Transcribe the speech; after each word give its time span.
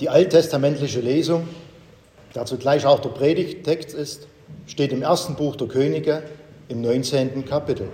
Die 0.00 0.08
alttestamentliche 0.08 1.00
Lesung, 1.00 1.46
der 2.34 2.46
zugleich 2.46 2.84
auch 2.84 2.98
der 2.98 3.10
Predigttext 3.10 3.94
ist, 3.94 4.26
steht 4.66 4.92
im 4.92 5.02
ersten 5.02 5.36
Buch 5.36 5.54
der 5.54 5.68
Könige 5.68 6.24
im 6.68 6.80
19. 6.80 7.44
Kapitel. 7.44 7.88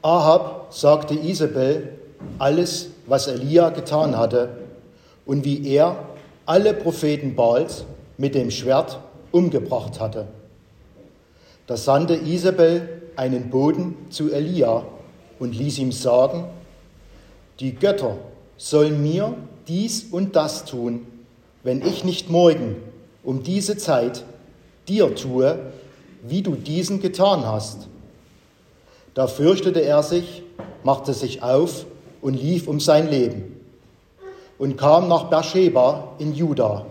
Ahab 0.00 0.68
sagte 0.70 1.12
Isabel 1.14 1.98
alles, 2.38 2.88
was 3.06 3.26
Elia 3.26 3.68
getan 3.68 4.16
hatte 4.16 4.48
und 5.26 5.44
wie 5.44 5.68
er 5.68 5.96
alle 6.46 6.72
Propheten 6.72 7.36
Baals 7.36 7.84
mit 8.16 8.34
dem 8.34 8.50
Schwert 8.50 8.98
umgebracht 9.30 10.00
hatte. 10.00 10.26
Da 11.68 11.76
sandte 11.76 12.14
Isabel 12.14 12.88
einen 13.14 13.50
Boten 13.50 13.94
zu 14.08 14.32
Elia 14.32 14.86
und 15.38 15.54
ließ 15.54 15.78
ihm 15.80 15.92
sagen, 15.92 16.44
die 17.60 17.74
Götter 17.74 18.16
sollen 18.56 19.02
mir 19.02 19.34
dies 19.68 20.04
und 20.10 20.34
das 20.34 20.64
tun, 20.64 21.06
wenn 21.62 21.86
ich 21.86 22.04
nicht 22.04 22.30
morgen 22.30 22.76
um 23.22 23.42
diese 23.42 23.76
Zeit 23.76 24.24
dir 24.88 25.14
tue, 25.14 25.58
wie 26.22 26.40
du 26.40 26.54
diesen 26.54 27.02
getan 27.02 27.44
hast. 27.44 27.88
Da 29.12 29.26
fürchtete 29.26 29.80
er 29.80 30.02
sich, 30.02 30.42
machte 30.84 31.12
sich 31.12 31.42
auf 31.42 31.84
und 32.22 32.32
lief 32.32 32.66
um 32.66 32.80
sein 32.80 33.10
Leben 33.10 33.60
und 34.58 34.78
kam 34.78 35.06
nach 35.08 35.24
Beersheba 35.24 36.14
in 36.18 36.34
Juda 36.34 36.86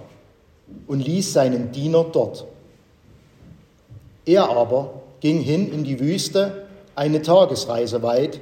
und 0.86 1.00
ließ 1.00 1.34
seinen 1.34 1.72
Diener 1.72 2.06
dort. 2.12 2.46
Er 4.27 4.49
aber 4.49 5.02
ging 5.22 5.40
hin 5.40 5.72
in 5.72 5.84
die 5.84 5.99
Wüste 5.99 6.67
eine 6.95 7.22
Tagesreise 7.22 8.03
weit 8.03 8.39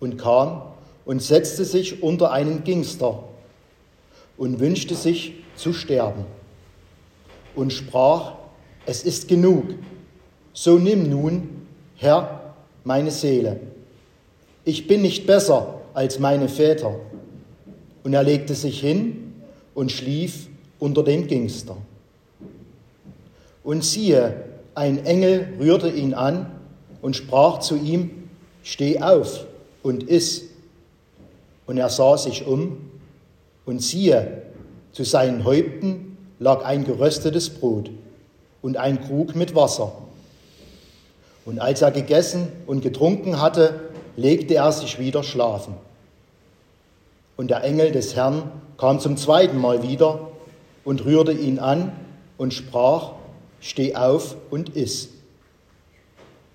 und 0.00 0.16
kam 0.16 0.62
und 1.04 1.22
setzte 1.22 1.64
sich 1.64 2.02
unter 2.02 2.30
einen 2.30 2.64
Gingster 2.64 3.24
und 4.36 4.60
wünschte 4.60 4.94
sich 4.94 5.34
zu 5.56 5.72
sterben 5.72 6.24
und 7.56 7.72
sprach, 7.72 8.34
es 8.86 9.02
ist 9.02 9.26
genug, 9.26 9.64
so 10.52 10.78
nimm 10.78 11.10
nun, 11.10 11.66
Herr, 11.96 12.54
meine 12.84 13.10
Seele. 13.10 13.60
Ich 14.64 14.86
bin 14.86 15.02
nicht 15.02 15.26
besser 15.26 15.80
als 15.94 16.18
meine 16.18 16.48
Väter. 16.48 16.94
Und 18.04 18.14
er 18.14 18.22
legte 18.22 18.54
sich 18.54 18.80
hin 18.80 19.34
und 19.74 19.90
schlief 19.90 20.48
unter 20.78 21.02
dem 21.02 21.26
Gingster. 21.26 21.76
Und 23.64 23.84
siehe, 23.84 24.47
ein 24.78 25.04
Engel 25.04 25.54
rührte 25.58 25.90
ihn 25.90 26.14
an 26.14 26.46
und 27.02 27.16
sprach 27.16 27.58
zu 27.58 27.76
ihm, 27.76 28.10
Steh 28.62 29.00
auf 29.00 29.44
und 29.82 30.04
iss. 30.04 30.44
Und 31.66 31.78
er 31.78 31.88
sah 31.88 32.16
sich 32.16 32.46
um, 32.46 32.78
und 33.66 33.82
siehe, 33.82 34.42
zu 34.92 35.04
seinen 35.04 35.44
Häupten 35.44 36.16
lag 36.38 36.64
ein 36.64 36.84
geröstetes 36.84 37.50
Brot 37.50 37.90
und 38.62 38.76
ein 38.76 39.04
Krug 39.04 39.34
mit 39.34 39.54
Wasser. 39.54 39.92
Und 41.44 41.58
als 41.58 41.82
er 41.82 41.90
gegessen 41.90 42.48
und 42.66 42.82
getrunken 42.82 43.40
hatte, 43.40 43.80
legte 44.16 44.54
er 44.54 44.72
sich 44.72 44.98
wieder 44.98 45.22
schlafen. 45.22 45.74
Und 47.36 47.50
der 47.50 47.64
Engel 47.64 47.92
des 47.92 48.16
Herrn 48.16 48.50
kam 48.78 49.00
zum 49.00 49.16
zweiten 49.16 49.58
Mal 49.58 49.82
wieder 49.82 50.30
und 50.84 51.04
rührte 51.04 51.32
ihn 51.32 51.58
an 51.58 51.92
und 52.36 52.54
sprach, 52.54 53.17
Steh 53.60 53.94
auf 53.94 54.36
und 54.50 54.76
iss. 54.76 55.08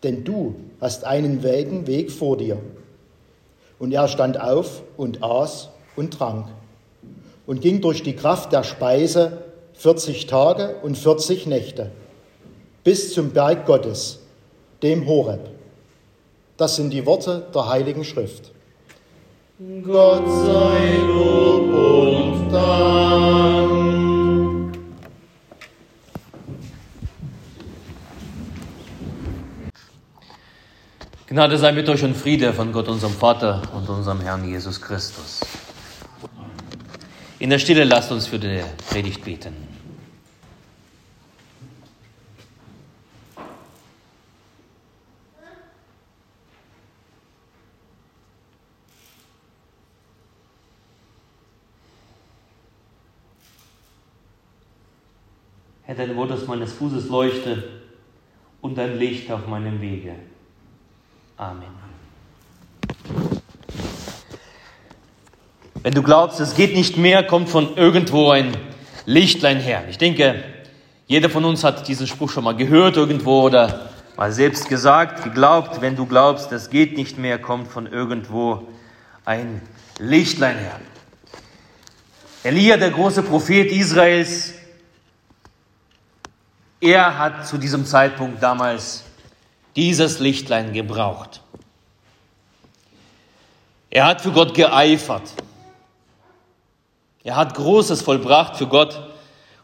Denn 0.04 0.24
du 0.24 0.56
hast 0.82 1.06
einen 1.06 1.44
weiten 1.44 1.88
Weg 1.88 2.12
vor 2.12 2.38
dir. 2.38 2.60
Und 3.80 3.92
er 3.92 4.08
stand 4.08 4.40
auf 4.40 4.84
und 4.98 5.24
aß 5.24 5.70
und 5.96 6.14
trank 6.14 6.48
und 7.46 7.62
ging 7.62 7.82
durch 7.82 8.04
die 8.04 8.16
Kraft 8.16 8.54
der 8.54 8.64
Speise 8.64 9.44
40 9.74 10.28
Tage 10.28 10.76
und 10.84 10.98
40 10.98 11.48
Nächte 11.48 11.92
bis 12.84 13.14
zum 13.14 13.32
Berg 13.32 13.66
Gottes 13.66 14.20
dem 14.82 15.08
Horeb. 15.08 15.50
Das 16.58 16.76
sind 16.76 16.92
die 16.92 17.06
Worte 17.06 17.48
der 17.54 17.70
Heiligen 17.70 18.04
Schrift. 18.04 18.52
Gott 19.84 20.28
sei 20.46 20.98
Lob 21.08 21.74
und 21.74 22.50
Dank. 22.52 23.03
Gnade 31.34 31.58
sei 31.58 31.72
mit 31.72 31.90
euch 31.90 32.04
und 32.04 32.16
Friede 32.16 32.54
von 32.54 32.72
Gott, 32.72 32.88
unserem 32.88 33.14
Vater 33.14 33.60
und 33.74 33.90
unserem 33.90 34.22
Herrn 34.22 34.48
Jesus 34.48 34.80
Christus. 34.80 35.40
In 37.40 37.50
der 37.50 37.58
Stille 37.58 37.86
lasst 37.86 38.12
uns 38.12 38.28
für 38.28 38.38
die 38.38 38.62
Predigt 38.88 39.26
beten. 39.26 39.56
Herr, 55.82 55.96
dein 55.96 56.16
Wort 56.16 56.32
aus 56.32 56.46
meines 56.46 56.74
Fußes 56.74 57.10
leuchte 57.10 57.64
und 58.62 58.78
dein 58.78 59.00
Licht 59.00 59.32
auf 59.32 59.48
meinem 59.48 59.82
Wege. 59.82 60.14
Amen. 61.38 61.84
Wenn 65.82 65.94
du 65.94 66.04
glaubst, 66.04 66.40
es 66.40 66.56
geht 66.56 66.76
nicht 66.76 66.98
mehr, 66.98 67.24
kommt 67.24 67.50
von 67.50 67.76
irgendwo 67.76 68.32
ein 68.32 68.56
Lichtlein 69.06 69.60
her. 69.60 69.84
Ich 69.90 69.98
denke, 69.98 70.44
jeder 71.08 71.30
von 71.30 71.44
uns 71.44 71.64
hat 71.64 71.88
diesen 71.88 72.08
Spruch 72.08 72.30
schon 72.30 72.46
mal 72.46 72.56
gehört 72.56 72.96
irgendwo 72.96 73.42
oder 73.42 73.90
mal 74.16 74.32
selbst 74.32 74.70
gesagt, 74.70 75.24
geglaubt, 75.24 75.82
wenn 75.82 75.96
du 75.96 76.06
glaubst, 76.06 76.52
es 76.52 76.70
geht 76.70 76.96
nicht 76.96 77.18
mehr, 77.18 77.40
kommt 77.40 77.68
von 77.68 77.88
irgendwo 77.88 78.68
ein 79.26 79.62
Lichtlein 80.00 80.58
her. 80.58 80.80
Elia, 82.44 82.78
der 82.78 82.92
große 82.92 83.24
Prophet 83.24 83.72
Israels, 83.72 84.54
er 86.80 87.18
hat 87.18 87.48
zu 87.48 87.58
diesem 87.58 87.86
Zeitpunkt 87.86 88.42
damals 88.42 89.04
dieses 89.76 90.20
Lichtlein 90.20 90.74
gebraucht. 90.74 91.42
Er 93.90 94.06
hat 94.06 94.22
für 94.22 94.32
Gott 94.32 94.54
geeifert. 94.54 95.34
Er 97.24 97.36
hat 97.36 97.54
Großes 97.54 98.02
vollbracht 98.02 98.58
für 98.58 98.68
Gott. 98.68 99.00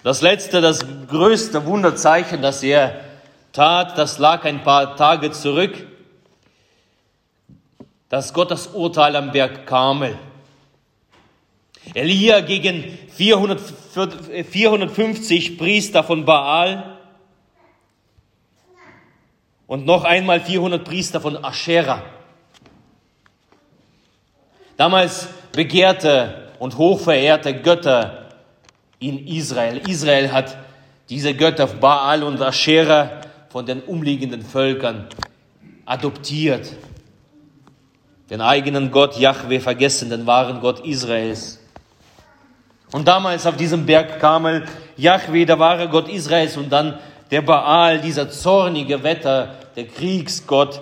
Das 0.03 0.21
letzte, 0.21 0.61
das 0.61 0.85
größte 1.07 1.65
Wunderzeichen, 1.65 2.41
das 2.41 2.63
er 2.63 3.01
tat, 3.51 3.97
das 3.97 4.17
lag 4.17 4.45
ein 4.45 4.63
paar 4.63 4.95
Tage 4.95 5.31
zurück, 5.31 5.87
dass 8.07 8.33
Gott 8.33 8.51
das 8.51 8.67
Urteil 8.67 9.15
am 9.15 9.31
Berg 9.31 9.65
Karmel. 9.67 10.17
Elia 11.93 12.41
gegen 12.41 12.97
400, 13.13 13.59
450 14.49 15.57
Priester 15.57 16.03
von 16.03 16.23
Baal 16.23 16.98
und 19.69 19.85
noch 19.85 20.03
einmal 20.03 20.41
400 20.41 20.83
Priester 20.83 21.21
von 21.21 21.45
Aschera. 21.45 22.01
Damals 24.77 25.29
begehrte 25.51 26.49
und 26.57 26.75
hochverehrte 26.75 27.53
Götter 27.61 28.29
in 28.97 29.27
Israel. 29.27 29.77
Israel 29.87 30.31
hat 30.31 30.57
diese 31.07 31.35
Götter 31.35 31.67
Baal 31.67 32.23
und 32.23 32.41
Aschera 32.41 33.21
von 33.49 33.67
den 33.67 33.81
umliegenden 33.81 34.41
Völkern 34.41 35.07
adoptiert. 35.85 36.75
Den 38.31 38.41
eigenen 38.41 38.89
Gott 38.89 39.19
Yahweh 39.19 39.59
vergessen, 39.59 40.09
den 40.09 40.25
wahren 40.25 40.61
Gott 40.61 40.79
Israels. 40.83 41.59
Und 42.91 43.07
damals 43.07 43.45
auf 43.45 43.55
diesem 43.55 43.85
Berg 43.85 44.19
Kamel 44.19 44.65
Yahweh, 44.97 45.45
der 45.45 45.59
wahre 45.59 45.89
Gott 45.89 46.09
Israels, 46.09 46.57
und 46.57 46.71
dann 46.71 46.97
der 47.29 47.43
Baal, 47.43 48.01
dieser 48.01 48.31
zornige 48.31 49.03
Wetter, 49.03 49.58
der 49.79 49.87
Kriegsgott, 49.87 50.81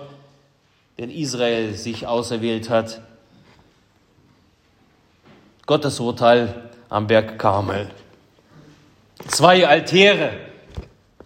den 0.97 1.11
Israel 1.11 1.75
sich 1.75 2.07
auserwählt 2.07 2.71
hat. 2.71 2.99
Gottes 5.67 5.99
Urteil 5.99 6.71
am 6.89 7.05
Berg 7.05 7.37
Karmel. 7.37 7.91
Zwei 9.27 9.67
Altäre. 9.67 10.31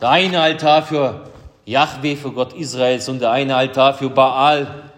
Der 0.01 0.09
eine 0.09 0.41
Altar 0.41 0.83
für 0.83 1.31
Yahweh, 1.63 2.17
für 2.17 2.33
Gott 2.33 2.51
Israels, 2.51 3.07
und 3.07 3.19
der 3.19 3.31
eine 3.31 3.55
Altar 3.55 3.93
für 3.93 4.09
Baal. 4.09 4.91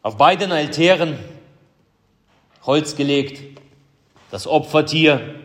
Auf 0.00 0.16
beiden 0.16 0.52
Altären 0.52 1.18
Holz 2.64 2.96
gelegt, 2.96 3.60
das 4.30 4.46
Opfertier, 4.46 5.41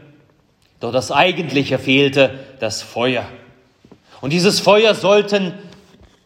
Doch 0.80 0.92
das 0.92 1.12
Eigentliche 1.12 1.80
fehlte, 1.80 2.40
das 2.60 2.82
Feuer. 2.82 3.26
Und 4.22 4.34
dieses 4.34 4.60
Feuer 4.60 4.94
sollten 4.94 5.54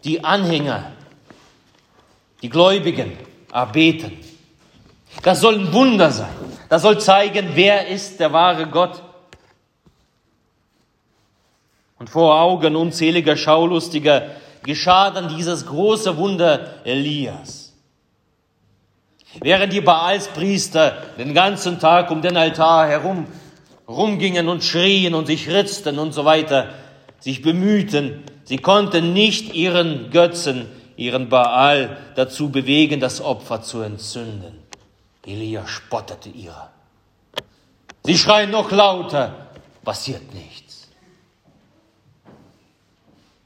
die 0.03 0.23
Anhänger, 0.23 0.91
die 2.41 2.49
Gläubigen 2.49 3.17
erbeten. 3.51 4.17
Das 5.23 5.41
soll 5.41 5.59
ein 5.59 5.73
Wunder 5.73 6.11
sein. 6.11 6.33
Das 6.69 6.81
soll 6.81 6.99
zeigen, 6.99 7.51
wer 7.53 7.87
ist 7.87 8.19
der 8.19 8.31
wahre 8.31 8.67
Gott. 8.67 9.01
Und 11.99 12.09
vor 12.09 12.39
Augen 12.39 12.75
unzähliger 12.75 13.37
Schaulustiger 13.37 14.31
geschah 14.63 15.11
dann 15.11 15.35
dieses 15.35 15.65
große 15.65 16.17
Wunder 16.17 16.85
Elias. 16.85 17.73
Während 19.39 19.71
die 19.71 19.81
Baalspriester 19.81 20.97
den 21.17 21.33
ganzen 21.33 21.79
Tag 21.79 22.11
um 22.11 22.21
den 22.21 22.35
Altar 22.35 22.87
herum 22.87 23.27
rumgingen 23.87 24.47
und 24.47 24.63
schrien 24.63 25.13
und 25.13 25.27
sich 25.27 25.49
ritzten 25.49 25.99
und 25.99 26.13
so 26.13 26.25
weiter, 26.25 26.73
sich 27.19 27.41
bemühten, 27.41 28.23
sie 28.43 28.57
konnten 28.57 29.13
nicht 29.13 29.53
ihren 29.53 30.09
Götzen, 30.11 30.67
ihren 30.95 31.29
Baal 31.29 31.97
dazu 32.15 32.49
bewegen, 32.49 32.99
das 32.99 33.21
Opfer 33.21 33.61
zu 33.61 33.81
entzünden. 33.81 34.59
Elia 35.25 35.67
spottete 35.67 36.29
ihrer. 36.29 36.71
Sie 38.03 38.17
schreien 38.17 38.49
noch 38.49 38.71
lauter, 38.71 39.47
passiert 39.83 40.33
nichts. 40.33 40.89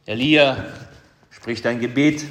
Elia 0.05 0.57
spricht 1.29 1.65
ein 1.65 1.79
Gebet. 1.79 2.23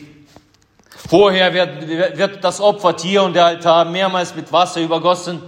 Vorher 0.88 1.52
wird, 1.52 2.16
wird 2.16 2.44
das 2.44 2.60
Opfertier 2.60 3.22
und 3.22 3.34
der 3.34 3.46
Altar 3.46 3.84
mehrmals 3.84 4.34
mit 4.34 4.50
Wasser 4.52 4.80
übergossen. 4.80 5.42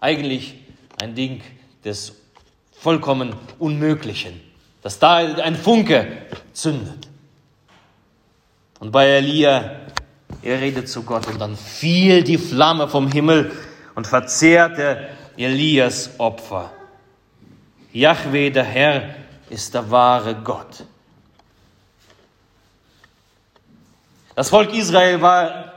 Eigentlich 0.00 0.54
ein 1.00 1.14
Ding 1.14 1.40
des 1.84 2.14
vollkommen 2.72 3.34
Unmöglichen, 3.58 4.40
dass 4.82 4.98
da 4.98 5.16
ein 5.16 5.56
Funke 5.56 6.06
zündet. 6.52 7.08
Und 8.80 8.92
bei 8.92 9.06
Elia 9.06 9.88
er 10.42 10.60
redet 10.60 10.88
zu 10.88 11.02
Gott 11.02 11.26
und 11.26 11.40
dann 11.40 11.56
fiel 11.56 12.22
die 12.22 12.38
Flamme 12.38 12.88
vom 12.88 13.10
Himmel 13.10 13.52
und 13.94 14.06
verzehrte 14.06 15.08
Elias 15.36 16.10
Opfer. 16.18 16.70
Yahweh, 17.92 18.50
der 18.50 18.64
Herr, 18.64 19.14
ist 19.50 19.74
der 19.74 19.90
wahre 19.90 20.36
Gott. 20.36 20.84
Das 24.34 24.50
Volk 24.50 24.72
Israel 24.72 25.20
war 25.20 25.72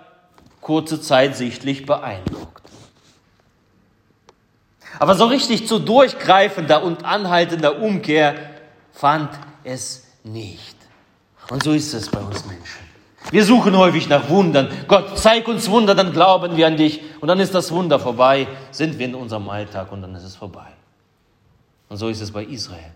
kurze 0.59 1.01
Zeit 1.01 1.35
sichtlich 1.35 1.85
beeindruckt. 1.85 2.30
Aber 5.01 5.15
so 5.15 5.25
richtig 5.25 5.67
zu 5.67 5.79
durchgreifender 5.79 6.83
und 6.83 7.05
anhaltender 7.05 7.81
Umkehr 7.81 8.35
fand 8.91 9.31
es 9.63 10.03
nicht. 10.23 10.75
Und 11.49 11.63
so 11.63 11.71
ist 11.71 11.91
es 11.95 12.07
bei 12.07 12.19
uns 12.19 12.45
Menschen. 12.45 12.85
Wir 13.31 13.43
suchen 13.43 13.75
häufig 13.75 14.07
nach 14.09 14.29
Wundern. 14.29 14.69
Gott, 14.87 15.17
zeig 15.17 15.47
uns 15.47 15.67
Wunder, 15.71 15.95
dann 15.95 16.13
glauben 16.13 16.55
wir 16.55 16.67
an 16.67 16.77
dich. 16.77 17.01
Und 17.19 17.29
dann 17.29 17.39
ist 17.39 17.55
das 17.55 17.71
Wunder 17.71 17.99
vorbei, 17.99 18.47
sind 18.69 18.99
wir 18.99 19.07
in 19.07 19.15
unserem 19.15 19.49
Alltag 19.49 19.91
und 19.91 20.03
dann 20.03 20.13
ist 20.13 20.21
es 20.23 20.35
vorbei. 20.35 20.67
Und 21.89 21.97
so 21.97 22.07
ist 22.07 22.21
es 22.21 22.29
bei 22.29 22.43
Israel. 22.43 22.91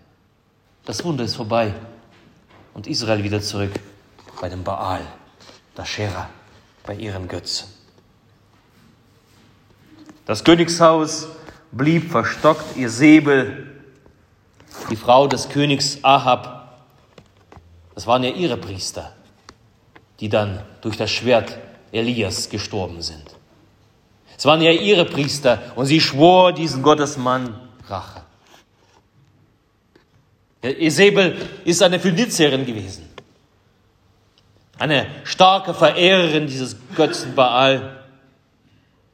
Das 0.84 1.02
Wunder 1.02 1.24
ist 1.24 1.34
vorbei. 1.34 1.74
Und 2.72 2.86
Israel 2.86 3.24
wieder 3.24 3.40
zurück 3.40 3.72
bei 4.40 4.48
dem 4.48 4.62
Baal, 4.62 5.00
der 5.76 5.84
Schera, 5.84 6.30
bei 6.86 6.94
ihren 6.94 7.26
Götzen. 7.26 7.66
Das 10.24 10.44
Königshaus 10.44 11.30
blieb 11.76 12.10
verstockt, 12.10 12.76
ihr 12.76 12.90
Säbel, 12.90 13.66
die 14.90 14.96
Frau 14.96 15.26
des 15.26 15.48
Königs 15.48 15.98
Ahab, 16.02 16.78
das 17.94 18.06
waren 18.06 18.22
ja 18.22 18.30
ihre 18.30 18.56
Priester 18.56 19.12
die 20.20 20.28
dann 20.28 20.62
durch 20.80 20.96
das 20.96 21.10
Schwert 21.10 21.58
Elias 21.92 22.48
gestorben 22.48 23.02
sind. 23.02 23.24
Es 24.36 24.44
waren 24.44 24.60
ja 24.60 24.70
ihre 24.70 25.04
Priester 25.04 25.72
und 25.76 25.86
sie 25.86 26.00
schwor 26.00 26.52
diesen 26.52 26.82
Gottesmann 26.82 27.58
Rache. 27.88 28.22
Isabel 30.62 31.36
ist 31.64 31.82
eine 31.82 32.00
Phönizierin 32.00 32.66
gewesen, 32.66 33.08
eine 34.78 35.06
starke 35.24 35.74
Verehrerin 35.74 36.46
dieses 36.46 36.76
Götzen 36.96 37.34
Baal. 37.34 38.04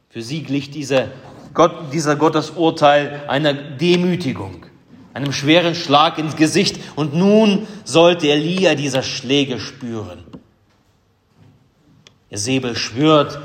Für 0.08 0.22
sie 0.22 0.42
glich 0.42 0.70
dieser, 0.70 1.08
Gott, 1.54 1.92
dieser 1.92 2.16
Gottesurteil 2.16 3.22
einer 3.28 3.52
Demütigung, 3.52 4.66
einem 5.14 5.32
schweren 5.32 5.74
Schlag 5.74 6.18
ins 6.18 6.36
Gesicht. 6.36 6.80
Und 6.96 7.14
nun 7.14 7.66
sollte 7.84 8.28
Elia 8.28 8.74
dieser 8.74 9.02
Schläge 9.02 9.60
spüren. 9.60 10.24
Säbel 12.30 12.76
schwört, 12.76 13.38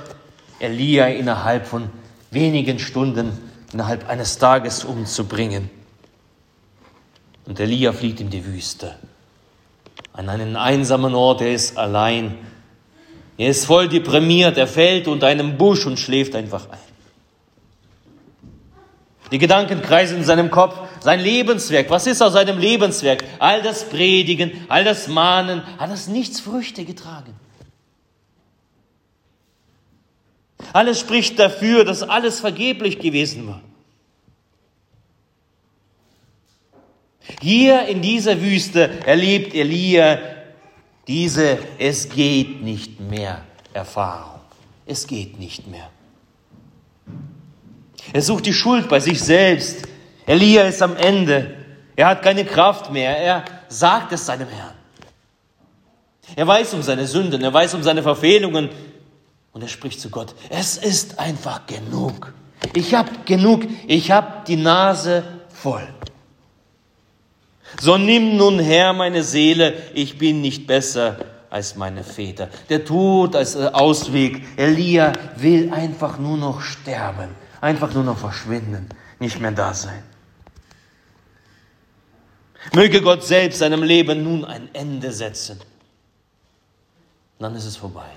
Elia 0.59 1.07
innerhalb 1.07 1.67
von 1.67 1.89
wenigen 2.31 2.79
Stunden, 2.79 3.37
innerhalb 3.73 4.07
eines 4.07 4.37
Tages 4.37 4.85
umzubringen. 4.85 5.69
Und 7.45 7.59
Elia 7.59 7.91
fliegt 7.91 8.21
in 8.21 8.29
die 8.29 8.45
Wüste, 8.45 8.95
an 10.13 10.29
einen 10.29 10.55
einsamen 10.55 11.15
Ort, 11.15 11.41
er 11.41 11.53
ist 11.53 11.77
allein. 11.77 12.35
Er 13.37 13.49
ist 13.49 13.65
voll 13.65 13.87
deprimiert, 13.87 14.57
er 14.57 14.67
fällt 14.67 15.07
unter 15.07 15.27
einem 15.27 15.57
Busch 15.57 15.85
und 15.85 15.99
schläft 15.99 16.35
einfach 16.35 16.69
ein. 16.71 16.86
Die 19.31 19.37
Gedanken 19.37 19.81
kreisen 19.81 20.17
in 20.17 20.23
seinem 20.23 20.49
Kopf, 20.49 20.77
sein 21.01 21.19
Lebenswerk. 21.19 21.89
Was 21.89 22.07
ist 22.07 22.21
aus 22.21 22.33
seinem 22.33 22.57
Lebenswerk? 22.57 23.23
All 23.39 23.61
das 23.61 23.89
Predigen, 23.89 24.65
all 24.69 24.83
das 24.83 25.07
Mahnen, 25.07 25.63
hat 25.77 25.91
das 25.91 26.07
nichts 26.07 26.39
Früchte 26.39 26.85
getragen. 26.85 27.35
Alles 30.73 30.99
spricht 30.99 31.39
dafür, 31.39 31.85
dass 31.85 32.03
alles 32.03 32.39
vergeblich 32.39 32.99
gewesen 32.99 33.47
war. 33.47 33.61
Hier 37.41 37.85
in 37.87 38.01
dieser 38.01 38.41
Wüste 38.41 39.05
erlebt 39.05 39.53
Elia 39.53 40.19
diese 41.07 41.57
Es 41.77 42.09
geht 42.09 42.61
nicht 42.61 42.99
mehr 42.99 43.41
Erfahrung. 43.73 44.41
Es 44.85 45.07
geht 45.07 45.39
nicht 45.39 45.67
mehr. 45.67 45.89
Er 48.13 48.21
sucht 48.21 48.45
die 48.45 48.53
Schuld 48.53 48.87
bei 48.89 48.99
sich 48.99 49.21
selbst. 49.21 49.87
Elia 50.25 50.63
ist 50.63 50.81
am 50.81 50.95
Ende. 50.95 51.55
Er 51.95 52.07
hat 52.07 52.21
keine 52.21 52.45
Kraft 52.45 52.91
mehr. 52.91 53.17
Er 53.17 53.45
sagt 53.69 54.11
es 54.13 54.25
seinem 54.25 54.47
Herrn. 54.47 54.77
Er 56.35 56.45
weiß 56.45 56.73
um 56.73 56.81
seine 56.81 57.07
Sünden, 57.07 57.41
er 57.41 57.53
weiß 57.53 57.73
um 57.73 57.83
seine 57.83 58.03
Verfehlungen, 58.03 58.69
und 59.53 59.61
er 59.61 59.69
spricht 59.69 59.99
zu 59.99 60.09
Gott, 60.09 60.35
es 60.49 60.77
ist 60.77 61.19
einfach 61.19 61.65
genug. 61.65 62.33
Ich 62.75 62.93
habe 62.93 63.09
genug, 63.25 63.63
ich 63.87 64.11
habe 64.11 64.43
die 64.45 64.55
Nase 64.55 65.23
voll. 65.49 65.87
So 67.79 67.97
nimm 67.97 68.37
nun 68.37 68.59
her 68.59 68.93
meine 68.93 69.23
Seele, 69.23 69.73
ich 69.93 70.17
bin 70.17 70.41
nicht 70.41 70.67
besser 70.67 71.17
als 71.49 71.75
meine 71.75 72.03
Väter. 72.03 72.49
Der 72.69 72.85
Tod 72.85 73.35
als 73.35 73.55
Ausweg. 73.55 74.45
Elia 74.57 75.13
will 75.37 75.71
einfach 75.73 76.19
nur 76.19 76.37
noch 76.37 76.61
sterben, 76.61 77.29
einfach 77.61 77.93
nur 77.93 78.03
noch 78.03 78.17
verschwinden, 78.17 78.89
nicht 79.19 79.39
mehr 79.39 79.51
da 79.51 79.73
sein. 79.73 80.03
Möge 82.73 83.01
Gott 83.01 83.23
selbst 83.23 83.59
seinem 83.59 83.83
Leben 83.83 84.23
nun 84.23 84.45
ein 84.45 84.73
Ende 84.73 85.11
setzen. 85.11 85.59
Dann 87.39 87.55
ist 87.55 87.65
es 87.65 87.77
vorbei. 87.77 88.09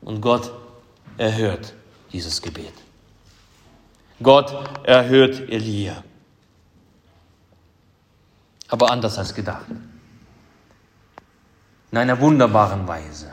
Und 0.00 0.20
Gott 0.20 0.52
erhört 1.16 1.74
dieses 2.12 2.40
Gebet. 2.42 2.72
Gott 4.22 4.52
erhört 4.86 5.40
Elia. 5.48 6.02
Aber 8.68 8.90
anders 8.90 9.16
als 9.18 9.34
gedacht. 9.34 9.66
In 11.90 11.98
einer 11.98 12.20
wunderbaren 12.20 12.86
Weise. 12.86 13.32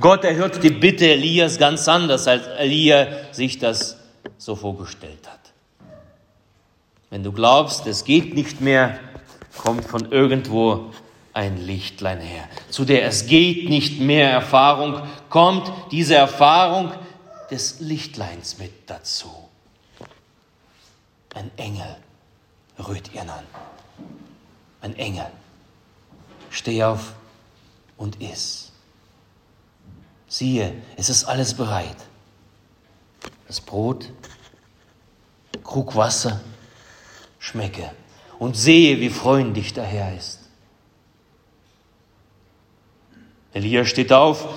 Gott 0.00 0.24
erhört 0.24 0.62
die 0.62 0.70
Bitte 0.70 1.06
Elias 1.06 1.58
ganz 1.58 1.88
anders, 1.88 2.26
als 2.26 2.46
Elia 2.46 3.32
sich 3.32 3.58
das 3.58 3.96
so 4.38 4.56
vorgestellt 4.56 5.28
hat. 5.28 5.40
Wenn 7.10 7.22
du 7.22 7.32
glaubst, 7.32 7.86
es 7.86 8.04
geht 8.04 8.34
nicht 8.34 8.60
mehr, 8.60 8.98
kommt 9.58 9.84
von 9.84 10.10
irgendwo 10.10 10.92
ein 11.34 11.58
Lichtlein 11.58 12.20
her. 12.20 12.48
Zu 12.70 12.84
der 12.84 13.04
es 13.06 13.26
geht 13.26 13.68
nicht 13.68 14.00
mehr 14.00 14.30
Erfahrung, 14.30 15.02
kommt 15.28 15.70
diese 15.92 16.14
Erfahrung 16.14 16.92
des 17.50 17.80
Lichtleins 17.80 18.58
mit 18.58 18.72
dazu. 18.88 19.30
Ein 21.34 21.50
Engel 21.56 21.96
rührt 22.78 23.14
ihn 23.14 23.28
an. 23.28 23.44
Ein 24.80 24.96
Engel. 24.96 25.26
Steh 26.50 26.82
auf 26.82 27.14
und 27.96 28.20
iss. 28.20 28.71
Siehe, 30.32 30.72
es 30.96 31.10
ist 31.10 31.24
alles 31.24 31.52
bereit. 31.52 31.96
Das 33.48 33.60
Brot 33.60 34.08
Krug 35.62 35.94
Wasser, 35.94 36.40
schmecke 37.38 37.90
und 38.38 38.56
sehe, 38.56 38.98
wie 38.98 39.10
freundlich 39.10 39.74
der 39.74 39.84
Herr 39.84 40.16
ist. 40.16 40.40
Elia 43.52 43.84
steht 43.84 44.10
auf, 44.10 44.48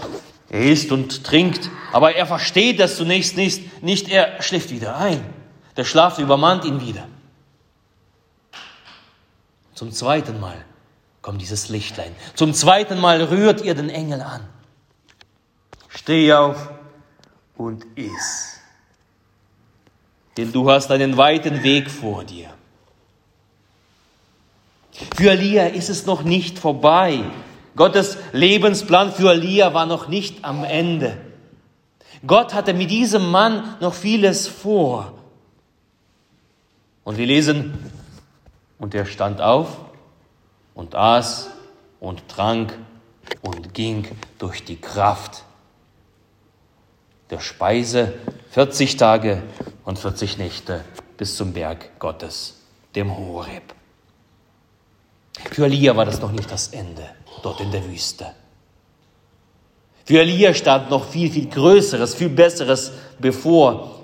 er 0.48 0.62
isst 0.62 0.94
und 0.94 1.25
trinkt, 1.25 1.70
aber 1.91 2.15
er 2.15 2.25
versteht 2.25 2.79
das 2.79 2.96
zunächst 2.96 3.36
nicht, 3.36 3.84
nicht 3.84 4.08
er 4.08 4.41
schläft 4.41 4.70
wieder 4.70 4.96
ein. 4.96 5.25
Der 5.75 5.84
Schlaf 5.84 6.20
übermannt 6.20 6.63
ihn 6.63 6.79
wieder. 6.79 7.05
Zum 9.74 9.91
zweiten 9.91 10.39
Mal 10.39 10.63
kommt 11.22 11.41
dieses 11.41 11.67
Lichtlein. 11.67 12.15
Zum 12.34 12.53
zweiten 12.53 12.98
Mal 12.98 13.22
rührt 13.24 13.60
ihr 13.60 13.75
den 13.75 13.89
Engel 13.89 14.22
an. 14.22 14.55
Steh 16.06 16.32
auf 16.34 16.70
und 17.58 17.84
iss. 17.96 18.60
Denn 20.38 20.52
du 20.52 20.70
hast 20.70 20.92
einen 20.92 21.18
weiten 21.18 21.64
Weg 21.64 21.90
vor 21.90 22.24
dir. 22.24 22.54
Für 25.16 25.32
Elia 25.32 25.66
ist 25.66 25.90
es 25.90 26.06
noch 26.06 26.22
nicht 26.22 26.60
vorbei. 26.60 27.24
Gottes 27.76 28.20
Lebensplan 28.34 29.14
für 29.14 29.32
Elia 29.32 29.74
war 29.74 29.88
noch 29.88 30.08
nicht 30.08 30.46
am 30.46 30.64
Ende. 30.64 31.18
Gott 32.28 32.54
hatte 32.54 32.76
mit 32.76 32.92
diesem 32.92 33.32
Mann 33.32 33.76
noch 33.80 33.96
vieles 33.96 34.48
vor. 34.48 35.12
Und 37.04 37.18
wir 37.18 37.26
lesen, 37.26 37.80
und 38.78 38.94
er 38.94 39.08
stand 39.08 39.42
auf 39.42 39.70
und 40.76 40.94
aß 40.94 41.50
und 42.00 42.28
trank 42.28 42.78
und 43.42 43.74
ging 43.74 44.08
durch 44.38 44.64
die 44.64 44.80
Kraft 44.80 45.46
der 47.29 47.39
Speise 47.39 48.13
40 48.51 48.98
Tage 48.98 49.44
und 49.84 50.00
40 50.00 50.38
Nächte 50.38 50.84
bis 51.17 51.36
zum 51.36 51.53
Berg 51.53 52.00
Gottes, 52.00 52.62
dem 52.96 53.15
Horeb. 53.15 53.74
Für 55.51 55.65
Elia 55.65 55.96
war 55.96 56.05
das 56.05 56.22
noch 56.22 56.32
nicht 56.32 56.51
das 56.51 56.70
Ende 56.70 57.10
dort 57.44 57.60
in 57.62 57.72
der 57.72 57.86
Wüste. 57.86 58.27
Für 60.05 60.20
Elia 60.20 60.53
stand 60.53 60.89
noch 60.89 61.05
viel, 61.05 61.32
viel 61.32 61.50
Größeres, 61.50 62.15
viel 62.15 62.29
Besseres 62.29 62.91
bevor. 63.20 64.01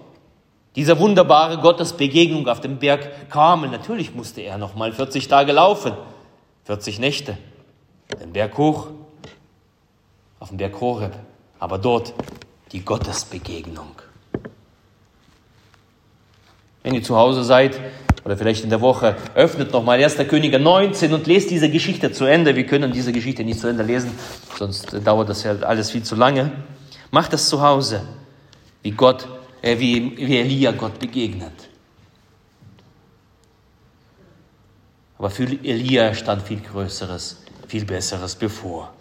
Diese 0.75 0.97
wunderbare 0.97 1.59
Gottesbegegnung 1.59 2.47
auf 2.47 2.61
dem 2.61 2.79
Berg 2.79 3.29
Karmel. 3.29 3.69
Natürlich 3.69 4.15
musste 4.15 4.41
er 4.41 4.57
noch 4.57 4.75
mal 4.75 4.93
40 4.93 5.27
Tage 5.27 5.51
laufen, 5.51 5.93
40 6.63 6.99
Nächte, 6.99 7.37
den 8.19 8.33
Berg 8.33 8.57
hoch, 8.57 8.87
auf 10.39 10.49
dem 10.49 10.57
Berg 10.57 10.79
Horeb. 10.81 11.13
Aber 11.59 11.77
dort 11.77 12.13
die 12.71 12.83
Gottesbegegnung. 12.83 13.95
Wenn 16.83 16.95
ihr 16.95 17.03
zu 17.03 17.15
Hause 17.15 17.43
seid, 17.43 17.79
oder 18.23 18.37
vielleicht 18.37 18.63
in 18.63 18.69
der 18.69 18.81
Woche, 18.81 19.15
öffnet 19.33 19.71
nochmal 19.71 20.01
1. 20.03 20.17
Könige 20.27 20.59
19 20.59 21.13
und 21.13 21.27
lest 21.27 21.49
diese 21.49 21.69
Geschichte 21.69 22.11
zu 22.11 22.25
Ende. 22.25 22.55
Wir 22.55 22.65
können 22.65 22.91
diese 22.91 23.11
Geschichte 23.11 23.43
nicht 23.43 23.59
zu 23.59 23.67
Ende 23.67 23.83
lesen, 23.83 24.11
sonst 24.57 24.95
dauert 25.05 25.29
das 25.29 25.43
ja 25.43 25.55
alles 25.61 25.91
viel 25.91 26.03
zu 26.03 26.15
lange. 26.15 26.51
Macht 27.09 27.33
das 27.33 27.49
zu 27.49 27.61
Hause, 27.61 28.03
wie 28.83 28.91
Gott, 28.91 29.27
äh, 29.61 29.77
wie, 29.79 30.15
wie 30.17 30.37
Elia 30.37 30.71
Gott 30.71 30.99
begegnet. 30.99 31.51
Aber 35.17 35.29
für 35.29 35.43
Elia 35.43 36.13
stand 36.13 36.43
viel 36.43 36.61
Größeres, 36.61 37.43
viel 37.67 37.85
Besseres 37.85 38.35
bevor. 38.35 38.93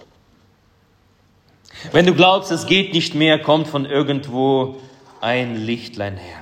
Wenn 1.93 2.07
du 2.07 2.15
glaubst, 2.15 2.51
es 2.51 2.67
geht 2.67 2.93
nicht 2.93 3.15
mehr, 3.15 3.41
kommt 3.41 3.69
von 3.69 3.87
irgendwo 3.87 4.77
ein 5.21 5.57
Lichtlein 5.57 6.17
her. 6.17 6.39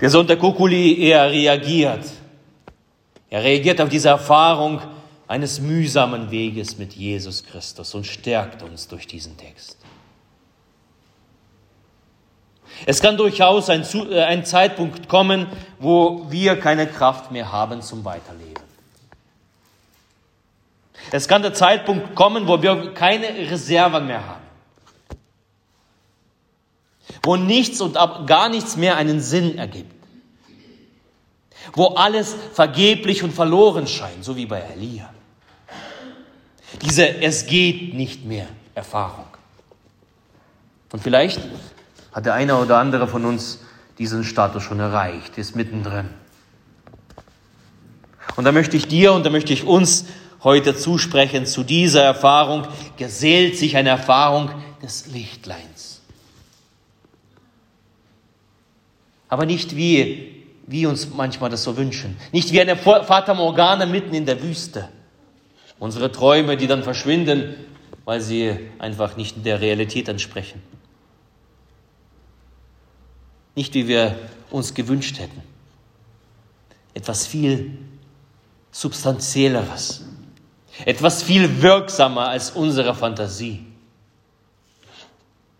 Der 0.00 0.24
der 0.24 0.36
Kukuli, 0.36 1.08
er 1.10 1.30
reagiert. 1.30 2.04
Er 3.28 3.44
reagiert 3.44 3.80
auf 3.80 3.88
diese 3.88 4.08
Erfahrung 4.08 4.80
eines 5.28 5.60
mühsamen 5.60 6.30
Weges 6.30 6.78
mit 6.78 6.94
Jesus 6.94 7.44
Christus 7.44 7.94
und 7.94 8.06
stärkt 8.06 8.62
uns 8.62 8.88
durch 8.88 9.06
diesen 9.06 9.36
Text. 9.36 9.76
Es 12.86 13.00
kann 13.00 13.16
durchaus 13.16 13.68
ein, 13.68 13.84
äh, 14.10 14.22
ein, 14.22 14.44
Zeitpunkt 14.44 15.08
kommen, 15.08 15.46
wo 15.78 16.26
wir 16.30 16.56
keine 16.56 16.86
Kraft 16.86 17.30
mehr 17.30 17.52
haben 17.52 17.82
zum 17.82 18.04
Weiterleben. 18.04 18.69
Es 21.12 21.26
kann 21.28 21.42
der 21.42 21.54
Zeitpunkt 21.54 22.14
kommen, 22.14 22.46
wo 22.46 22.62
wir 22.62 22.94
keine 22.94 23.28
Reserven 23.50 24.06
mehr 24.06 24.26
haben 24.26 24.40
wo 27.22 27.36
nichts 27.36 27.80
und 27.80 27.94
gar 28.26 28.48
nichts 28.48 28.76
mehr 28.76 28.96
einen 28.96 29.20
Sinn 29.20 29.58
ergibt, 29.58 29.92
wo 31.74 31.88
alles 31.88 32.34
vergeblich 32.52 33.22
und 33.22 33.32
verloren 33.32 33.86
scheint, 33.86 34.24
so 34.24 34.36
wie 34.36 34.46
bei 34.46 34.60
Elia. 34.60 35.10
Diese 36.82 37.06
Es 37.06 37.46
geht 37.46 37.94
nicht 37.94 38.24
mehr 38.24 38.46
Erfahrung. 38.74 39.26
Und 40.92 41.02
vielleicht 41.02 41.40
hat 42.12 42.26
der 42.26 42.34
eine 42.34 42.56
oder 42.56 42.78
andere 42.78 43.06
von 43.06 43.24
uns 43.24 43.60
diesen 43.98 44.24
Status 44.24 44.62
schon 44.62 44.80
erreicht, 44.80 45.36
ist 45.36 45.54
mittendrin. 45.54 46.08
Und 48.36 48.44
da 48.44 48.52
möchte 48.52 48.76
ich 48.76 48.88
dir 48.88 49.12
und 49.12 49.26
da 49.26 49.30
möchte 49.30 49.52
ich 49.52 49.64
uns 49.64 50.06
heute 50.42 50.76
zusprechen, 50.76 51.46
zu 51.46 51.62
dieser 51.62 52.02
Erfahrung 52.02 52.66
gesellt 52.96 53.56
sich 53.56 53.76
eine 53.76 53.90
Erfahrung 53.90 54.50
des 54.82 55.06
Lichtleins. 55.06 56.00
Aber 59.28 59.46
nicht 59.46 59.76
wie, 59.76 60.44
wie 60.66 60.86
uns 60.86 61.08
manchmal 61.10 61.50
das 61.50 61.62
so 61.62 61.76
wünschen. 61.76 62.16
Nicht 62.32 62.52
wie 62.52 62.60
eine 62.60 62.76
Fata 62.76 63.34
Morgana 63.34 63.86
mitten 63.86 64.14
in 64.14 64.26
der 64.26 64.42
Wüste. 64.42 64.88
Unsere 65.78 66.10
Träume, 66.10 66.56
die 66.56 66.66
dann 66.66 66.82
verschwinden, 66.82 67.54
weil 68.04 68.20
sie 68.20 68.56
einfach 68.78 69.16
nicht 69.16 69.44
der 69.46 69.60
Realität 69.60 70.08
entsprechen. 70.08 70.60
Nicht 73.54 73.74
wie 73.74 73.86
wir 73.88 74.18
uns 74.50 74.74
gewünscht 74.74 75.18
hätten. 75.18 75.42
Etwas 76.94 77.26
viel 77.26 77.78
Substanzielleres. 78.72 80.04
Etwas 80.84 81.22
viel 81.22 81.62
wirksamer 81.62 82.28
als 82.28 82.50
unsere 82.50 82.94
Fantasie. 82.94 83.64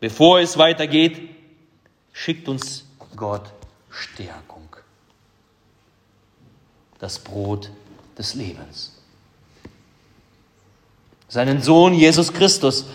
Bevor 0.00 0.41
es 0.41 0.57
weitergeht, 0.57 1.21
schickt 2.12 2.49
uns 2.49 2.87
Gott 3.17 3.53
Stärkung. 3.91 4.69
Das 6.99 7.19
Brot 7.19 7.71
des 8.17 8.35
Lebens. 8.35 8.97
Seinen 11.29 11.62
Sohn 11.62 11.95
Jesus 11.95 12.33
Christus, 12.33 12.87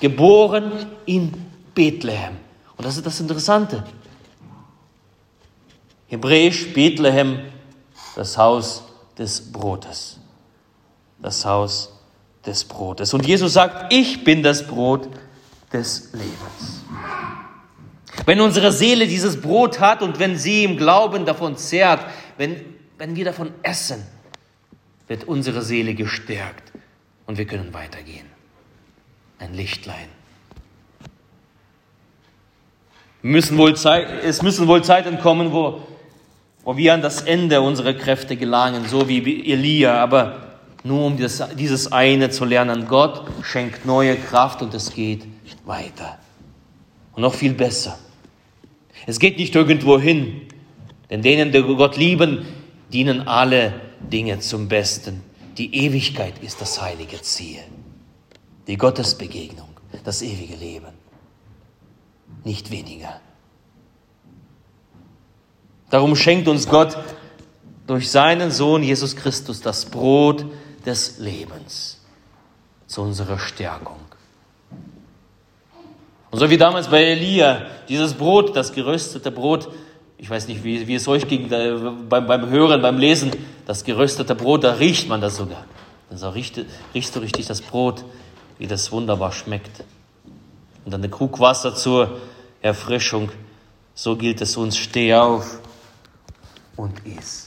geboren 0.00 0.72
in 1.06 1.32
Bethlehem. 1.74 2.36
Und 2.76 2.84
das 2.84 2.96
ist 2.96 3.06
das 3.06 3.20
Interessante. 3.20 3.84
Hebräisch 6.08 6.72
Bethlehem, 6.72 7.40
das 8.14 8.36
Haus 8.36 8.82
des 9.18 9.52
Brotes. 9.52 10.18
Das 11.20 11.44
Haus 11.44 11.92
des 12.44 12.64
Brotes. 12.64 13.12
Und 13.14 13.26
Jesus 13.26 13.54
sagt, 13.54 13.92
ich 13.92 14.24
bin 14.24 14.42
das 14.42 14.66
Brot 14.66 15.08
des 15.72 16.12
Lebens. 16.12 16.84
Wenn 18.24 18.40
unsere 18.40 18.72
Seele 18.72 19.06
dieses 19.06 19.40
Brot 19.40 19.80
hat 19.80 20.02
und 20.02 20.18
wenn 20.18 20.36
sie 20.36 20.64
im 20.64 20.76
Glauben 20.76 21.26
davon 21.26 21.56
zehrt, 21.56 22.00
wenn, 22.38 22.60
wenn 22.98 23.14
wir 23.14 23.24
davon 23.24 23.52
essen, 23.62 24.04
wird 25.08 25.24
unsere 25.24 25.62
Seele 25.62 25.94
gestärkt 25.94 26.72
und 27.26 27.38
wir 27.38 27.46
können 27.46 27.74
weitergehen. 27.74 28.26
Ein 29.38 29.54
Lichtlein. 29.54 30.08
Müssen 33.22 33.58
wohl 33.58 33.76
Zeit, 33.76 34.08
es 34.24 34.42
müssen 34.42 34.66
wohl 34.66 34.82
Zeiten 34.82 35.18
kommen, 35.18 35.52
wo, 35.52 35.82
wo 36.64 36.76
wir 36.76 36.94
an 36.94 37.02
das 37.02 37.22
Ende 37.22 37.60
unserer 37.60 37.92
Kräfte 37.92 38.36
gelangen, 38.36 38.86
so 38.88 39.08
wie 39.08 39.52
Elia, 39.52 40.00
aber 40.02 40.45
nur 40.86 41.04
um 41.04 41.16
das, 41.16 41.42
dieses 41.58 41.92
eine 41.92 42.30
zu 42.30 42.44
lernen. 42.44 42.86
Gott 42.86 43.22
schenkt 43.42 43.84
neue 43.84 44.16
Kraft 44.16 44.62
und 44.62 44.72
es 44.74 44.92
geht 44.92 45.26
weiter. 45.64 46.18
Und 47.14 47.22
noch 47.22 47.34
viel 47.34 47.54
besser. 47.54 47.98
Es 49.06 49.18
geht 49.18 49.38
nicht 49.38 49.54
irgendwo 49.54 49.98
hin, 49.98 50.42
denn 51.10 51.22
denen, 51.22 51.52
die 51.52 51.62
Gott 51.62 51.96
lieben, 51.96 52.46
dienen 52.92 53.26
alle 53.28 53.80
Dinge 54.00 54.40
zum 54.40 54.68
Besten. 54.68 55.22
Die 55.58 55.74
Ewigkeit 55.74 56.34
ist 56.42 56.60
das 56.60 56.80
heilige 56.82 57.20
Ziel. 57.22 57.60
Die 58.66 58.76
Gottesbegegnung, 58.76 59.68
das 60.04 60.22
ewige 60.22 60.56
Leben. 60.56 60.92
Nicht 62.44 62.70
weniger. 62.70 63.20
Darum 65.90 66.16
schenkt 66.16 66.48
uns 66.48 66.68
Gott 66.68 66.96
durch 67.86 68.10
seinen 68.10 68.50
Sohn 68.50 68.82
Jesus 68.82 69.14
Christus 69.14 69.60
das 69.60 69.84
Brot 69.84 70.44
des 70.86 71.18
Lebens 71.18 72.00
zu 72.86 73.02
unserer 73.02 73.38
Stärkung. 73.38 74.00
Und 76.30 76.38
so 76.38 76.50
wie 76.50 76.58
damals 76.58 76.88
bei 76.88 77.02
Elia, 77.02 77.66
dieses 77.88 78.14
Brot, 78.14 78.54
das 78.56 78.72
geröstete 78.72 79.30
Brot, 79.30 79.68
ich 80.18 80.30
weiß 80.30 80.48
nicht, 80.48 80.64
wie, 80.64 80.86
wie 80.86 80.94
es 80.94 81.06
euch 81.08 81.28
ging 81.28 81.48
beim, 81.48 82.26
beim 82.26 82.48
Hören, 82.48 82.80
beim 82.80 82.98
Lesen, 82.98 83.32
das 83.66 83.84
geröstete 83.84 84.34
Brot, 84.34 84.64
da 84.64 84.74
riecht 84.74 85.08
man 85.08 85.20
das 85.20 85.36
sogar. 85.36 85.64
Da 86.10 86.30
riecht, 86.30 86.60
riechst 86.94 87.14
du 87.16 87.20
richtig 87.20 87.46
das 87.46 87.60
Brot, 87.60 88.04
wie 88.58 88.66
das 88.66 88.92
wunderbar 88.92 89.32
schmeckt. 89.32 89.84
Und 90.84 90.92
dann 90.92 91.00
eine 91.00 91.10
Krug 91.10 91.40
Wasser 91.40 91.74
zur 91.74 92.20
Erfrischung. 92.62 93.30
So 93.94 94.16
gilt 94.16 94.40
es 94.40 94.56
uns, 94.56 94.76
steh 94.76 95.14
auf 95.14 95.58
und 96.76 96.94
iss. 97.06 97.45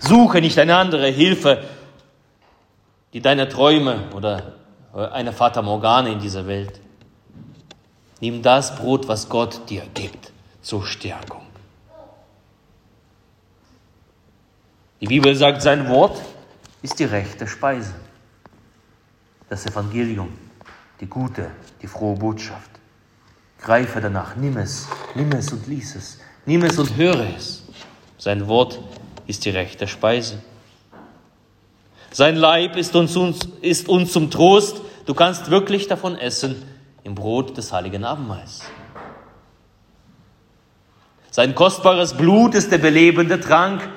Suche 0.00 0.40
nicht 0.40 0.58
eine 0.58 0.76
andere 0.76 1.08
Hilfe, 1.08 1.64
die 3.12 3.20
deine 3.20 3.48
Träume 3.48 4.10
oder 4.14 4.54
eine 4.92 5.32
Fata 5.32 5.62
Morgane 5.62 6.12
in 6.12 6.20
dieser 6.20 6.46
Welt. 6.46 6.80
Nimm 8.20 8.42
das 8.42 8.74
Brot, 8.76 9.06
was 9.08 9.28
Gott 9.28 9.68
dir 9.68 9.82
gibt, 9.94 10.32
zur 10.62 10.84
Stärkung. 10.86 11.42
Die 15.00 15.06
Bibel 15.06 15.34
sagt, 15.36 15.62
sein 15.62 15.88
Wort 15.88 16.20
ist 16.82 16.98
die 16.98 17.04
rechte 17.04 17.46
Speise. 17.46 17.94
Das 19.48 19.64
Evangelium, 19.66 20.36
die 21.00 21.06
gute, 21.06 21.50
die 21.80 21.86
frohe 21.86 22.16
Botschaft. 22.16 22.70
Greife 23.60 24.00
danach, 24.00 24.36
nimm 24.36 24.56
es, 24.56 24.88
nimm 25.14 25.30
es 25.32 25.52
und 25.52 25.66
lies 25.66 25.94
es, 25.94 26.18
nimm 26.46 26.62
es 26.64 26.78
und 26.78 26.96
höre 26.96 27.26
es. 27.36 27.64
Sein 28.18 28.46
Wort 28.48 28.74
ist 28.74 29.07
die 29.28 29.50
rechte 29.50 29.86
Speise. 29.86 30.42
Sein 32.10 32.36
Leib 32.36 32.76
ist 32.76 32.96
uns, 32.96 33.16
ist 33.60 33.88
uns 33.88 34.12
zum 34.12 34.30
Trost. 34.30 34.80
Du 35.06 35.14
kannst 35.14 35.50
wirklich 35.50 35.86
davon 35.86 36.16
essen 36.16 36.62
im 37.04 37.14
Brot 37.14 37.56
des 37.56 37.72
heiligen 37.72 38.04
Abendmahls. 38.04 38.62
Sein 41.30 41.54
kostbares 41.54 42.14
Blut 42.14 42.54
ist 42.54 42.72
der 42.72 42.78
belebende 42.78 43.38
Trank 43.38 43.88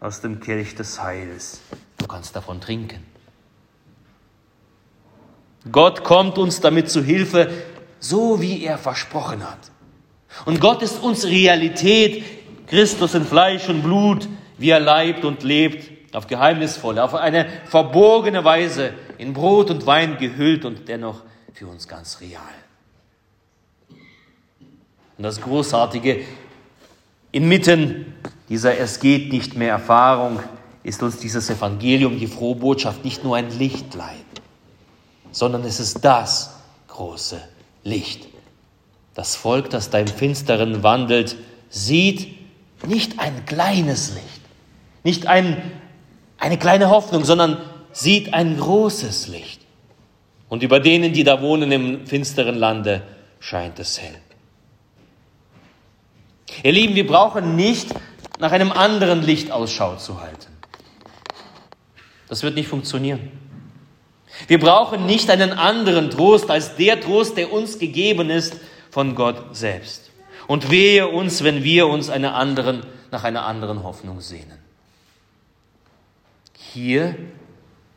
aus 0.00 0.20
dem 0.20 0.40
Kelch 0.40 0.74
des 0.74 1.02
Heils. 1.02 1.60
Du 1.98 2.06
kannst 2.06 2.36
davon 2.36 2.60
trinken. 2.60 3.04
Gott 5.70 6.04
kommt 6.04 6.38
uns 6.38 6.60
damit 6.60 6.90
zu 6.90 7.02
Hilfe, 7.02 7.50
so 7.98 8.40
wie 8.40 8.64
er 8.64 8.78
versprochen 8.78 9.42
hat. 9.42 9.58
Und 10.44 10.60
Gott 10.60 10.82
ist 10.82 11.02
uns 11.02 11.24
Realität, 11.24 12.22
Christus 12.66 13.14
in 13.14 13.24
Fleisch 13.24 13.68
und 13.68 13.82
Blut, 13.82 14.28
wie 14.58 14.70
er 14.70 14.80
leibt 14.80 15.24
und 15.24 15.42
lebt, 15.42 15.90
auf 16.14 16.26
geheimnisvolle, 16.26 17.02
auf 17.02 17.14
eine 17.14 17.46
verborgene 17.66 18.44
Weise, 18.44 18.94
in 19.18 19.32
Brot 19.32 19.70
und 19.70 19.86
Wein 19.86 20.16
gehüllt 20.18 20.64
und 20.64 20.88
dennoch 20.88 21.22
für 21.52 21.66
uns 21.66 21.88
ganz 21.88 22.20
real. 22.20 22.42
Und 25.16 25.22
das 25.24 25.40
Großartige, 25.40 26.24
inmitten 27.32 28.14
dieser 28.48 28.78
Es 28.78 29.00
geht 29.00 29.32
nicht 29.32 29.56
mehr 29.56 29.70
Erfahrung 29.70 30.40
ist 30.84 31.02
uns 31.02 31.16
dieses 31.16 31.48
Evangelium, 31.48 32.18
die 32.18 32.26
frohe 32.26 32.56
Botschaft, 32.56 33.04
nicht 33.04 33.24
nur 33.24 33.36
ein 33.36 33.50
Lichtlein, 33.58 34.20
sondern 35.32 35.64
es 35.64 35.80
ist 35.80 36.04
das 36.04 36.56
große 36.88 37.40
Licht. 37.82 38.28
Das 39.14 39.34
Volk, 39.34 39.70
das 39.70 39.90
da 39.90 39.98
im 39.98 40.06
Finsteren 40.06 40.82
wandelt, 40.82 41.36
sieht 41.70 42.43
nicht 42.86 43.18
ein 43.18 43.44
kleines 43.46 44.14
Licht, 44.14 44.40
nicht 45.02 45.26
ein, 45.26 45.62
eine 46.38 46.58
kleine 46.58 46.90
Hoffnung, 46.90 47.24
sondern 47.24 47.58
sieht 47.92 48.34
ein 48.34 48.58
großes 48.58 49.28
Licht. 49.28 49.60
Und 50.48 50.62
über 50.62 50.80
denen, 50.80 51.12
die 51.12 51.24
da 51.24 51.40
wohnen 51.40 51.72
im 51.72 52.06
finsteren 52.06 52.56
Lande, 52.56 53.02
scheint 53.40 53.78
es 53.78 54.00
hell. 54.00 54.16
Ihr 56.62 56.72
Lieben, 56.72 56.94
wir 56.94 57.06
brauchen 57.06 57.56
nicht 57.56 57.88
nach 58.38 58.52
einem 58.52 58.72
anderen 58.72 59.22
Licht 59.22 59.50
Ausschau 59.50 59.96
zu 59.96 60.20
halten. 60.20 60.52
Das 62.28 62.42
wird 62.42 62.54
nicht 62.54 62.68
funktionieren. 62.68 63.30
Wir 64.48 64.58
brauchen 64.58 65.06
nicht 65.06 65.30
einen 65.30 65.52
anderen 65.52 66.10
Trost 66.10 66.50
als 66.50 66.76
der 66.76 67.00
Trost, 67.00 67.36
der 67.36 67.52
uns 67.52 67.78
gegeben 67.78 68.30
ist 68.30 68.56
von 68.90 69.14
Gott 69.14 69.56
selbst. 69.56 70.03
Und 70.46 70.70
wehe 70.70 71.08
uns, 71.08 71.42
wenn 71.42 71.64
wir 71.64 71.86
uns 71.86 72.10
eine 72.10 72.34
anderen, 72.34 72.84
nach 73.10 73.24
einer 73.24 73.46
anderen 73.46 73.82
Hoffnung 73.82 74.20
sehnen. 74.20 74.58
Hier, 76.72 77.16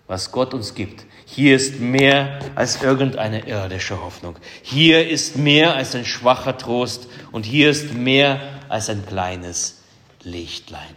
was 0.07 0.31
Gott 0.31 0.53
uns 0.53 0.75
gibt, 0.75 1.05
hier 1.25 1.55
ist 1.55 1.79
mehr 1.79 2.39
als 2.55 2.81
irgendeine 2.81 3.47
irdische 3.47 4.01
Hoffnung. 4.01 4.37
Hier 4.61 5.09
ist 5.09 5.35
mehr 5.35 5.75
als 5.75 5.93
ein 5.93 6.05
schwacher 6.05 6.57
Trost 6.57 7.07
und 7.31 7.45
hier 7.45 7.69
ist 7.69 7.93
mehr 7.93 8.39
als 8.69 8.89
ein 8.89 9.05
kleines 9.05 9.81
Lichtlein. 10.23 10.95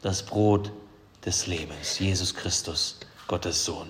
Das 0.00 0.24
Brot 0.24 0.72
des 1.24 1.46
Lebens, 1.46 1.98
Jesus 1.98 2.34
Christus, 2.34 2.98
Gottes 3.28 3.64
Sohn. 3.64 3.88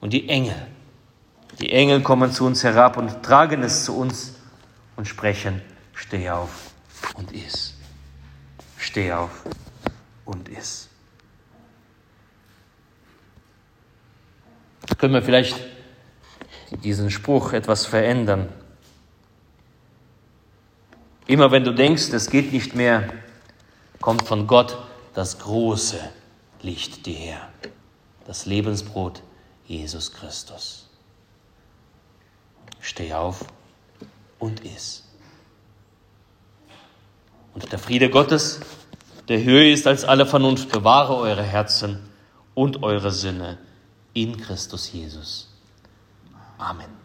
Und 0.00 0.12
die 0.12 0.28
Engel, 0.28 0.66
die 1.60 1.72
Engel 1.72 2.02
kommen 2.02 2.32
zu 2.32 2.46
uns 2.46 2.64
herab 2.64 2.96
und 2.96 3.22
tragen 3.22 3.62
es 3.62 3.84
zu 3.84 3.96
uns 3.96 4.34
und 4.96 5.06
sprechen, 5.06 5.60
steh 5.94 6.30
auf 6.30 6.72
und 7.14 7.32
iss. 7.32 7.74
Steh 8.78 9.12
auf 9.12 9.44
und 10.24 10.48
iss. 10.48 10.88
Können 14.98 15.14
wir 15.14 15.22
vielleicht 15.22 15.60
diesen 16.82 17.10
Spruch 17.10 17.52
etwas 17.52 17.86
verändern? 17.86 18.48
Immer 21.26 21.50
wenn 21.52 21.64
du 21.64 21.72
denkst, 21.72 22.08
es 22.12 22.30
geht 22.30 22.52
nicht 22.52 22.74
mehr, 22.74 23.12
kommt 24.00 24.26
von 24.26 24.46
Gott 24.46 24.78
das 25.14 25.38
große 25.38 26.00
Licht 26.62 27.06
dir 27.06 27.14
her. 27.14 27.48
Das 28.26 28.46
Lebensbrot 28.46 29.22
Jesus 29.66 30.12
Christus. 30.12 30.89
Steh 32.80 33.12
auf 33.12 33.44
und 34.38 34.64
iss. 34.64 35.04
Und 37.54 37.70
der 37.72 37.78
Friede 37.78 38.10
Gottes, 38.10 38.60
der 39.28 39.42
höher 39.42 39.72
ist 39.72 39.86
als 39.86 40.04
alle 40.04 40.26
Vernunft, 40.26 40.70
bewahre 40.70 41.16
eure 41.16 41.42
Herzen 41.42 42.08
und 42.54 42.82
eure 42.82 43.10
Sinne 43.10 43.58
in 44.14 44.36
Christus 44.36 44.92
Jesus. 44.92 45.48
Amen. 46.58 46.99